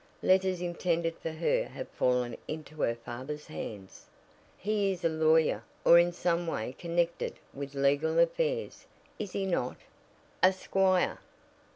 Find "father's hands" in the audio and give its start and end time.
2.95-4.07